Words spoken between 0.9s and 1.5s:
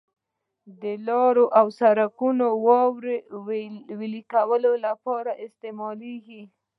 لارو